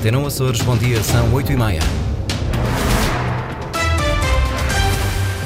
[0.00, 1.80] Antena Açores, bom dia, são 8 e meia.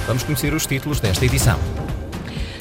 [0.07, 1.59] Vamos conhecer os títulos desta edição.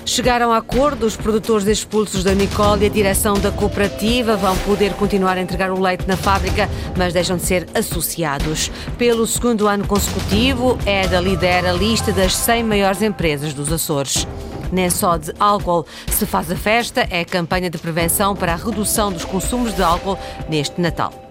[0.03, 4.93] Chegaram a acordo os produtores expulsos da Nicole e a direção da cooperativa vão poder
[4.93, 6.67] continuar a entregar o leite na fábrica,
[6.97, 8.71] mas deixam de ser associados.
[8.97, 14.27] Pelo segundo ano consecutivo, EDA lidera a lista das 100 maiores empresas dos Açores.
[14.71, 18.55] Nem só de álcool se faz a festa, é a campanha de prevenção para a
[18.55, 20.17] redução dos consumos de álcool
[20.49, 21.22] neste Natal.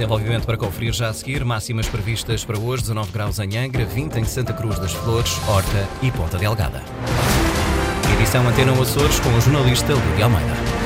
[0.00, 1.44] Desenvolvimento para conferir já a seguir.
[1.44, 5.86] Máximas previstas para hoje: 19 graus em Angra, 20 em Santa Cruz das Flores, Horta
[6.00, 6.82] e Ponta Delgada.
[8.18, 10.79] Edição Antena Açores com o jornalista Lúdia Almeida.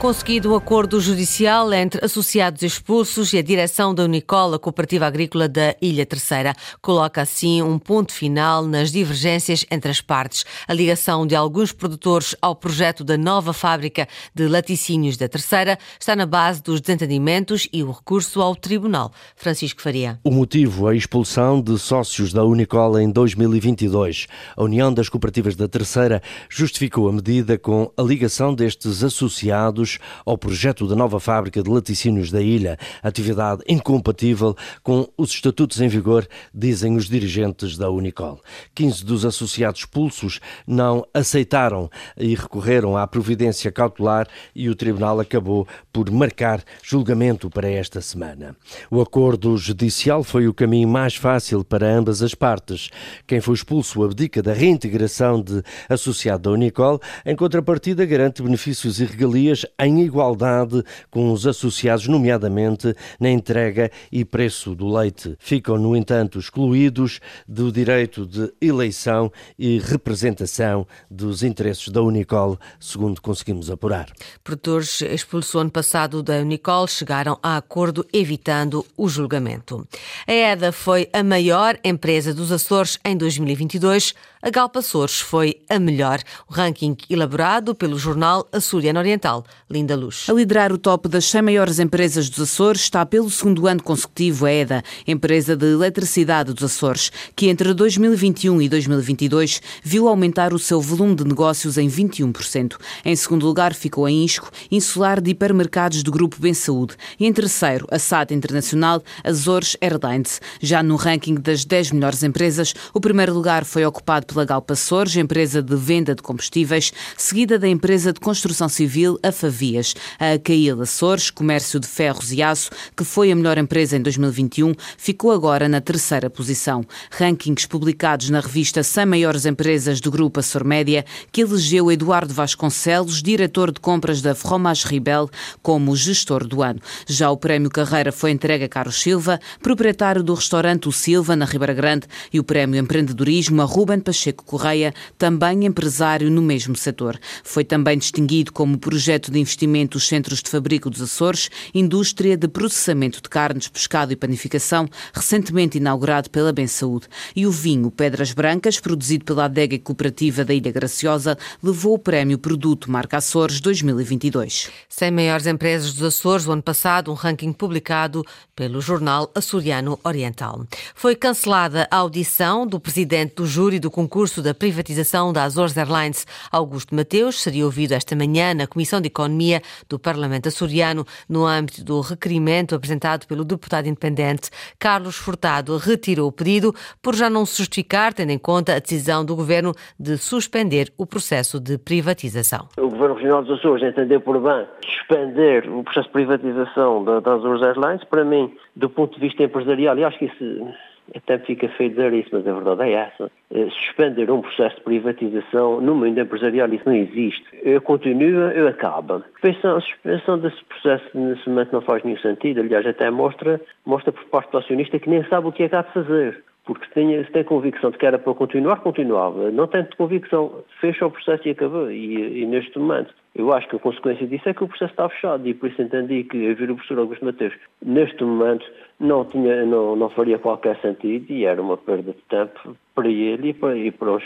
[0.00, 5.46] Conseguido o um acordo judicial entre associados expulsos e a direção da Unicola, Cooperativa Agrícola
[5.46, 10.46] da Ilha Terceira, coloca assim um ponto final nas divergências entre as partes.
[10.66, 16.16] A ligação de alguns produtores ao projeto da nova fábrica de laticínios da Terceira está
[16.16, 19.12] na base dos desentendimentos e o recurso ao Tribunal.
[19.36, 20.18] Francisco Faria.
[20.24, 24.28] O motivo, a expulsão de sócios da Unicola em 2022.
[24.56, 29.89] A União das Cooperativas da Terceira justificou a medida com a ligação destes associados
[30.24, 35.88] ao projeto da nova fábrica de laticínios da ilha, atividade incompatível com os estatutos em
[35.88, 38.40] vigor, dizem os dirigentes da Unicol.
[38.74, 45.66] 15 dos associados expulsos não aceitaram e recorreram à providência cautelar e o tribunal acabou
[45.92, 48.56] por marcar julgamento para esta semana.
[48.90, 52.90] O acordo judicial foi o caminho mais fácil para ambas as partes.
[53.26, 59.04] Quem foi expulso abdica da reintegração de associado da Unicol, em contrapartida garante benefícios e
[59.04, 65.36] regalias em igualdade com os associados, nomeadamente na entrega e preço do leite.
[65.38, 73.20] Ficam, no entanto, excluídos do direito de eleição e representação dos interesses da Unicol, segundo
[73.20, 74.10] conseguimos apurar.
[74.42, 79.86] Produtores expulsos ano passado da Unicol chegaram a acordo evitando o julgamento.
[80.26, 84.14] A EDA foi a maior empresa dos Açores em 2022.
[84.42, 86.18] A Galpa Açores foi a melhor.
[86.48, 90.24] O ranking elaborado pelo jornal Açoriano Oriental Linda Luz.
[90.30, 94.46] A liderar o top das 100 maiores empresas dos Açores está pelo segundo ano consecutivo
[94.46, 100.58] a EDA, empresa de eletricidade dos Açores, que entre 2021 e 2022 viu aumentar o
[100.58, 102.78] seu volume de negócios em 21%.
[103.04, 106.96] Em segundo lugar ficou a Insco, insular de hipermercados do Grupo Bem Saúde.
[107.18, 110.40] E em terceiro, a SAT Internacional Azores Airlines.
[110.62, 115.16] Já no ranking das 10 melhores empresas, o primeiro lugar foi ocupado pela Galpa Açores,
[115.16, 119.94] empresa de venda de combustíveis, seguida da empresa de construção civil, a Favia vias.
[120.18, 124.74] A Caíl Açores, comércio de ferros e aço, que foi a melhor empresa em 2021,
[124.96, 126.84] ficou agora na terceira posição.
[127.10, 133.22] Rankings publicados na revista 100 Maiores Empresas do Grupo Açor Média, que elegeu Eduardo Vasconcelos,
[133.22, 135.28] diretor de compras da Fromage Ribel,
[135.62, 136.80] como gestor do ano.
[137.06, 141.44] Já o prémio Carreira foi entregue a Carlos Silva, proprietário do restaurante O Silva, na
[141.44, 147.18] Ribeira Grande, e o prémio Empreendedorismo a Ruben Pacheco Correia, também empresário no mesmo setor.
[147.42, 152.46] Foi também distinguido como projeto de investimento dos Centros de Fabrico dos Açores, indústria de
[152.46, 157.06] processamento de carnes, pescado e panificação, recentemente inaugurado pela Bem Saúde.
[157.34, 162.38] E o vinho Pedras Brancas, produzido pela adega cooperativa da Ilha Graciosa, levou o prémio
[162.38, 164.70] Produto Marca Açores 2022.
[164.88, 170.66] 100 maiores empresas dos Açores, o ano passado, um ranking publicado pelo jornal Açoriano Oriental.
[170.94, 174.09] Foi cancelada a audição do presidente do júri do concurso
[174.42, 179.62] da privatização da Azores Airlines, Augusto Mateus, seria ouvido esta manhã na Comissão de Economia
[179.88, 184.50] do Parlamento açoriano no âmbito do requerimento apresentado pelo deputado independente
[184.80, 189.24] Carlos Furtado retirou o pedido por já não se justificar, tendo em conta a decisão
[189.24, 192.66] do governo de suspender o processo de privatização.
[192.78, 197.62] O governo regional dos Açores entendeu por bem suspender o processo de privatização das Azores
[197.62, 198.02] Airlines.
[198.04, 200.68] Para mim, do ponto de vista empresarial, e acho que isso
[201.14, 203.30] até fica feio dizer isso, mas a verdade é essa.
[203.52, 207.44] Eh, suspender um processo de privatização no mundo empresarial, isso não existe.
[207.62, 209.14] Eu continuo, eu acabo.
[209.42, 212.60] A suspensão desse processo nesse momento não faz nenhum sentido.
[212.60, 215.76] Aliás, até mostra, mostra por parte do acionista que nem sabe o que é que
[215.76, 216.44] há de fazer.
[216.64, 219.50] Porque se tem, se tem convicção de que era para continuar, continuava.
[219.50, 221.90] Não tem convicção, fecha o processo e acabou.
[221.90, 225.08] E, e, neste momento, eu acho que a consequência disso é que o processo está
[225.08, 225.46] fechado.
[225.46, 228.66] E por isso entendi que ouvir o professor Augusto Mateus, neste momento,
[228.98, 233.50] não, tinha, não, não faria qualquer sentido e era uma perda de tempo para ele
[233.50, 234.24] e para, e para, os,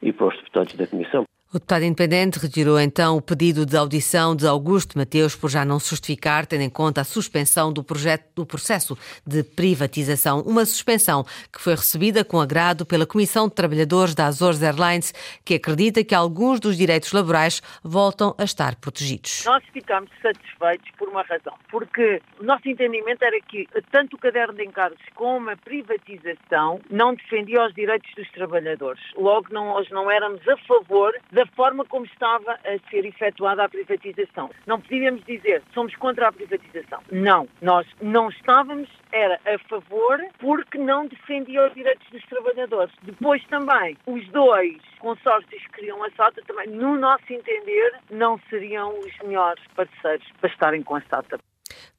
[0.00, 1.25] e para os deputados da Comissão.
[1.56, 5.80] O deputado independente retirou então o pedido de audição de Augusto Mateus por já não
[5.80, 8.94] justificar, tendo em conta a suspensão do, projeto, do processo
[9.26, 10.42] de privatização.
[10.42, 15.14] Uma suspensão que foi recebida com agrado pela Comissão de Trabalhadores da Azores Airlines,
[15.46, 19.44] que acredita que alguns dos direitos laborais voltam a estar protegidos.
[19.46, 24.52] Nós ficamos satisfeitos por uma razão, porque o nosso entendimento era que tanto o caderno
[24.52, 29.00] de encargos como a privatização não defendia os direitos dos trabalhadores.
[29.16, 33.68] Logo, não, nós não éramos a favor da forma como estava a ser efetuada a
[33.68, 34.50] privatização.
[34.66, 37.00] Não podíamos dizer somos contra a privatização.
[37.10, 42.94] Não, nós não estávamos, era a favor porque não defendia os direitos dos trabalhadores.
[43.02, 48.98] Depois também, os dois consórcios que queriam a SATA também, no nosso entender, não seriam
[48.98, 51.38] os melhores parceiros para estarem com a SATA.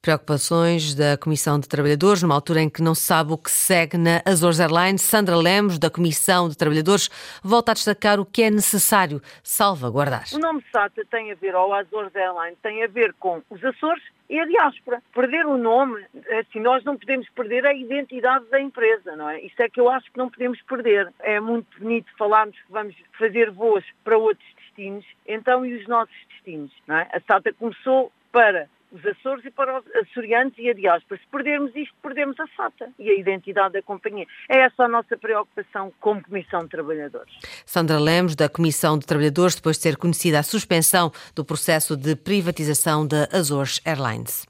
[0.00, 3.98] Preocupações da Comissão de Trabalhadores, numa altura em que não se sabe o que segue
[3.98, 5.02] na Azores Airlines.
[5.02, 7.08] Sandra Lemos, da Comissão de Trabalhadores,
[7.42, 10.24] volta a destacar o que é necessário salvaguardar.
[10.32, 14.02] O nome SATA tem a ver, ou Azores Airlines, tem a ver com os Açores
[14.30, 15.02] e a diáspora.
[15.12, 16.04] Perder o nome,
[16.38, 19.40] assim, nós não podemos perder a identidade da empresa, não é?
[19.40, 21.12] Isso é que eu acho que não podemos perder.
[21.20, 26.14] É muito bonito falarmos que vamos fazer voos para outros destinos, então e os nossos
[26.30, 27.08] destinos, não é?
[27.12, 31.20] A SATA começou para os Açores e para os açorianos e a diáspora.
[31.20, 34.26] Se perdermos isto, perdemos a SATA e a identidade da companhia.
[34.48, 37.32] É essa a nossa preocupação como Comissão de Trabalhadores.
[37.66, 42.16] Sandra Lemos, da Comissão de Trabalhadores, depois de ter conhecida a suspensão do processo de
[42.16, 44.46] privatização da Azores Airlines.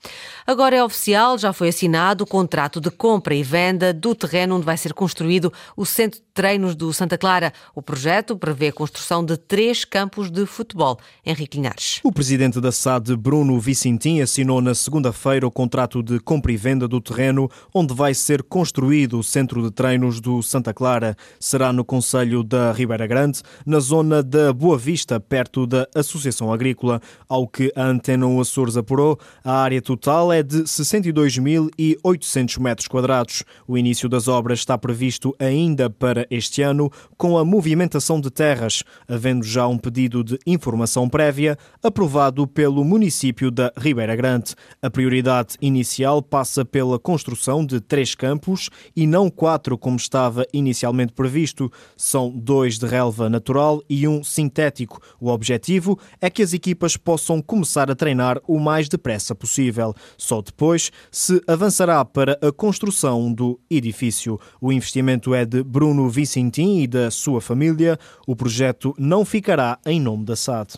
[0.46, 4.66] Agora é oficial, já foi assinado o contrato de compra e venda do terreno onde
[4.66, 7.52] vai ser construído o Centro Treinos do Santa Clara.
[7.74, 10.96] O projeto prevê a construção de três campos de futebol.
[11.26, 11.98] Henrique Linhares.
[12.04, 16.86] O presidente da SAD, Bruno Vicentim, assinou na segunda-feira o contrato de compra e venda
[16.86, 21.16] do terreno onde vai ser construído o centro de treinos do Santa Clara.
[21.40, 27.02] Será no Conselho da Ribeira Grande, na zona da Boa Vista, perto da Associação Agrícola.
[27.28, 33.42] Ao que a Antena Açores apurou, a área total é de 62.800 metros quadrados.
[33.66, 38.82] O início das obras está previsto ainda para este ano, com a movimentação de terras,
[39.08, 44.54] havendo já um pedido de informação prévia aprovado pelo município da Ribeira Grande.
[44.82, 51.12] A prioridade inicial passa pela construção de três campos e não quatro, como estava inicialmente
[51.12, 51.70] previsto.
[51.96, 55.00] São dois de relva natural e um sintético.
[55.20, 59.94] O objetivo é que as equipas possam começar a treinar o mais depressa possível.
[60.16, 64.38] Só depois se avançará para a construção do edifício.
[64.60, 67.96] O investimento é de Bruno Vicentim e da sua família.
[68.26, 70.74] O projeto não ficará em nome da SAD.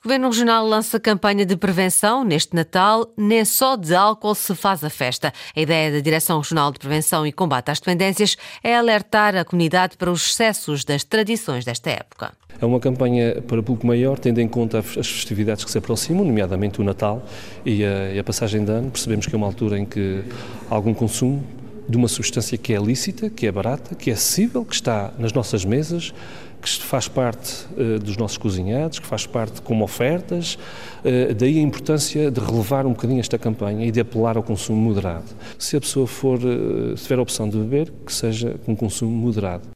[0.00, 3.10] O Governo Regional lança campanha de prevenção neste Natal.
[3.16, 5.32] Nem só de álcool se faz a festa.
[5.56, 9.96] A ideia da Direção Regional de Prevenção e Combate às Dependências é alertar a comunidade
[9.96, 12.34] para os excessos das tradições desta época.
[12.60, 16.78] É uma campanha para público maior, tendo em conta as festividades que se aproximam, nomeadamente
[16.78, 17.24] o Natal
[17.64, 18.90] e a, e a passagem de ano.
[18.90, 20.22] Percebemos que é uma altura em que
[20.70, 21.42] há algum consumo
[21.88, 25.32] de uma substância que é lícita, que é barata, que é acessível, que está nas
[25.32, 26.12] nossas mesas,
[26.60, 30.56] que faz parte uh, dos nossos cozinhados, que faz parte como ofertas.
[31.04, 34.78] Uh, daí a importância de relevar um bocadinho esta campanha e de apelar ao consumo
[34.78, 35.26] moderado.
[35.58, 39.68] Se a pessoa for, uh, tiver a opção de beber, que seja com consumo moderado.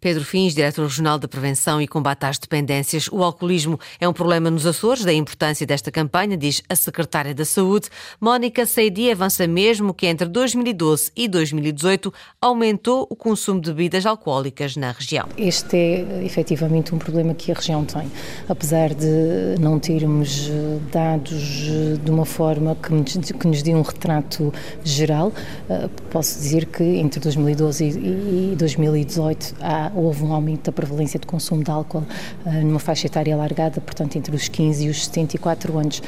[0.00, 3.06] Pedro Fins, diretor regional de Prevenção e Combate às Dependências.
[3.12, 7.44] O alcoolismo é um problema nos Açores, da importância desta campanha, diz a secretária da
[7.44, 7.90] Saúde.
[8.18, 12.10] Mónica Seidi avança mesmo que entre 2012 e 2018
[12.40, 15.28] aumentou o consumo de bebidas alcoólicas na região.
[15.36, 18.10] Este é efetivamente um problema que a região tem.
[18.48, 23.74] Apesar de não termos eh, dados eh, de uma forma que nos, que nos dê
[23.74, 24.50] um retrato
[24.82, 25.30] geral,
[25.68, 31.26] eh, posso dizer que entre 2012 e 2018 há, houve um aumento da prevalência de
[31.26, 32.04] consumo de álcool
[32.44, 36.02] uh, numa faixa etária alargada, portanto entre os 15 e os 74 anos,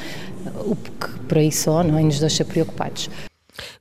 [0.66, 3.08] o que por aí só não é, nos deixa preocupados.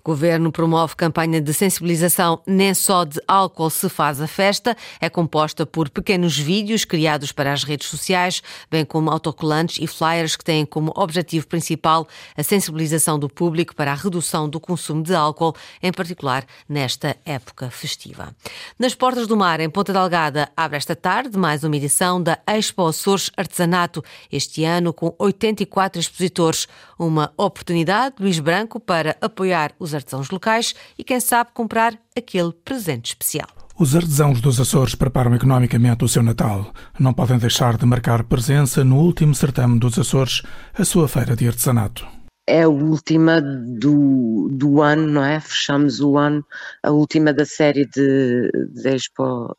[0.03, 4.75] Governo promove campanha de sensibilização Nem só de álcool se faz a festa.
[4.99, 10.35] É composta por pequenos vídeos criados para as redes sociais, bem como autocolantes e flyers
[10.35, 15.13] que têm como objetivo principal a sensibilização do público para a redução do consumo de
[15.13, 18.35] álcool, em particular nesta época festiva.
[18.79, 22.87] Nas Portas do Mar, em Ponta Delgada, abre esta tarde mais uma edição da Expo
[22.87, 26.67] Açores Artesanato, este ano com 84 expositores.
[26.97, 33.07] Uma oportunidade, Luís Branco, para apoiar os artesãos locais e, quem sabe, comprar aquele presente
[33.07, 33.47] especial.
[33.77, 36.71] Os artesãos dos Açores preparam economicamente o seu Natal.
[36.99, 40.43] Não podem deixar de marcar presença no último certame dos Açores,
[40.77, 42.20] a sua feira de artesanato.
[42.51, 45.39] É a última do, do ano, não é?
[45.39, 46.45] Fechamos o ano,
[46.83, 49.55] a última da série de, de Expo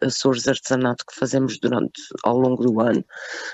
[0.00, 3.04] Açores Artesanato que fazemos durante, ao longo do ano.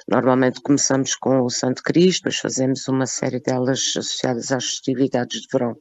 [0.07, 5.49] Normalmente começamos com o Santo Cristo, depois fazemos uma série delas associadas às festividades de
[5.51, 5.75] verão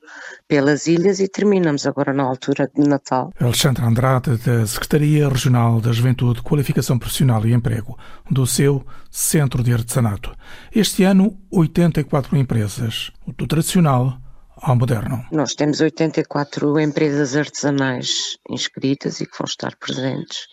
[0.48, 3.34] pelas ilhas e terminamos agora na altura de Natal.
[3.42, 7.98] Alexandre Andrade, da Secretaria Regional da Juventude, Qualificação Profissional e Emprego,
[8.30, 10.34] do seu Centro de Artesanato.
[10.74, 13.01] Este ano, 84 empresas,
[13.38, 14.18] do tradicional
[14.62, 15.26] ao moderno.
[15.32, 20.46] Nós temos 84 empresas artesanais inscritas e que vão estar presentes.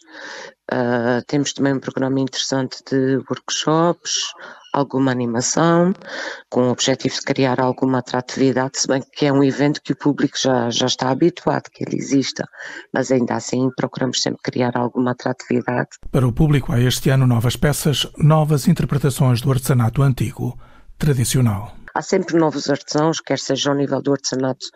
[0.73, 4.13] Uh, temos também um programa interessante de workshops,
[4.73, 5.95] alguma animação,
[6.51, 9.97] com o objetivo de criar alguma atratividade, se bem que é um evento que o
[9.97, 12.47] público já, já está habituado que ele exista,
[12.93, 15.89] mas ainda assim procuramos sempre criar alguma atratividade.
[16.11, 20.59] Para o público há este ano novas peças, novas interpretações do artesanato antigo,
[20.99, 21.78] tradicional.
[21.95, 24.67] Há sempre novos artesãos, quer seja ao nível do artesanato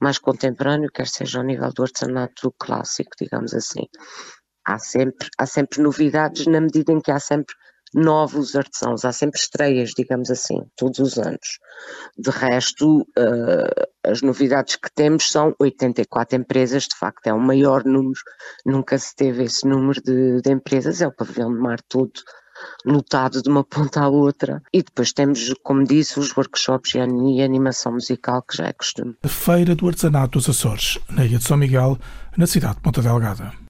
[0.00, 3.86] mais contemporâneo, quer seja ao nível do artesanato clássico, digamos assim.
[4.66, 7.54] Há sempre, há sempre novidades na medida em que há sempre
[7.94, 11.58] novos artesãos, há sempre estreias, digamos assim, todos os anos.
[12.18, 17.84] De resto, uh, as novidades que temos são 84 empresas, de facto é o maior
[17.84, 18.20] número,
[18.66, 22.12] nunca se teve esse número de, de empresas, é o pavilhão de mar todo
[22.84, 24.62] lotado de uma ponta à outra.
[24.72, 29.14] E depois temos, como disse, os workshops e a animação musical, que já é costume.
[29.22, 31.98] A Feira do Artesanato dos Açores, na Ilha de São Miguel,
[32.36, 33.67] na cidade de Ponta Delgada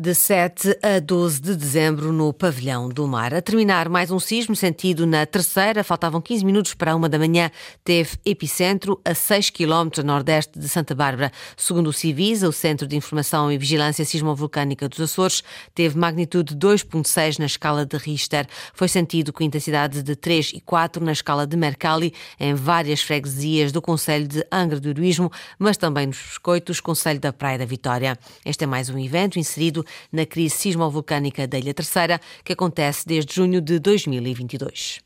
[0.00, 3.34] de 7 a 12 de dezembro no Pavilhão do Mar.
[3.34, 7.50] A terminar mais um sismo sentido na terceira, faltavam 15 minutos para uma da manhã,
[7.82, 11.32] teve epicentro a 6 km nordeste de Santa Bárbara.
[11.56, 15.42] Segundo o Civisa, o Centro de Informação e Vigilância Sismovolcânica dos Açores,
[15.74, 18.46] teve magnitude 2.6 na escala de Richter.
[18.72, 23.72] Foi sentido com intensidade de 3 e 4 na escala de Mercalli, em várias freguesias
[23.72, 25.28] do Conselho de Angra do Heroísmo,
[25.58, 28.16] mas também nos Biscoitos, Conselho da Praia da Vitória.
[28.46, 33.34] Este é mais um evento inserido na crise sismovolcânica da Ilha Terceira, que acontece desde
[33.34, 35.00] junho de 2022.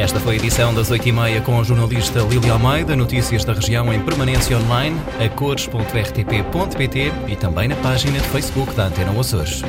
[0.00, 4.00] Esta foi a edição das 8h30 com a jornalista Lili Almeida, notícias da região em
[4.00, 9.62] permanência online, a cores.rtp.pt e também na página de Facebook da Antena Açores.